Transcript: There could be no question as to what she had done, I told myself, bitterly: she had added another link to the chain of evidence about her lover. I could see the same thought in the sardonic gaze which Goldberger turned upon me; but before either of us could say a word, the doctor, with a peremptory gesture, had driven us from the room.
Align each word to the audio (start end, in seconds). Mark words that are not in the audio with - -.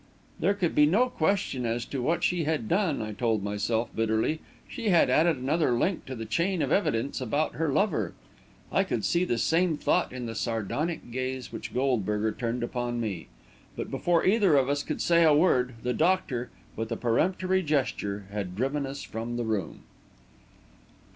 There 0.39 0.55
could 0.55 0.73
be 0.73 0.87
no 0.87 1.09
question 1.09 1.63
as 1.63 1.85
to 1.85 2.01
what 2.01 2.23
she 2.23 2.43
had 2.45 2.67
done, 2.67 3.03
I 3.03 3.11
told 3.11 3.43
myself, 3.43 3.95
bitterly: 3.95 4.39
she 4.67 4.89
had 4.89 5.11
added 5.11 5.37
another 5.37 5.73
link 5.73 6.07
to 6.07 6.15
the 6.15 6.25
chain 6.25 6.63
of 6.63 6.71
evidence 6.71 7.21
about 7.21 7.53
her 7.53 7.71
lover. 7.71 8.13
I 8.71 8.83
could 8.83 9.05
see 9.05 9.25
the 9.25 9.37
same 9.37 9.77
thought 9.77 10.11
in 10.11 10.25
the 10.25 10.33
sardonic 10.33 11.11
gaze 11.11 11.51
which 11.51 11.71
Goldberger 11.71 12.31
turned 12.31 12.63
upon 12.63 12.99
me; 12.99 13.27
but 13.75 13.91
before 13.91 14.25
either 14.25 14.55
of 14.55 14.69
us 14.69 14.81
could 14.81 15.01
say 15.03 15.23
a 15.23 15.35
word, 15.35 15.75
the 15.83 15.93
doctor, 15.93 16.49
with 16.75 16.91
a 16.91 16.97
peremptory 16.97 17.61
gesture, 17.61 18.25
had 18.31 18.55
driven 18.55 18.87
us 18.87 19.03
from 19.03 19.37
the 19.37 19.45
room. 19.45 19.81